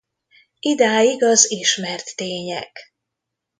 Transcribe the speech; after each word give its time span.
Idáig 0.59 1.23
az 1.23 1.51
ismert 1.51 2.15
tények. 2.15 2.93